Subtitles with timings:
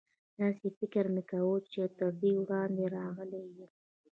[0.39, 3.71] داسې فکر مې کاوه چې تر دې وړاندې راغلی یم.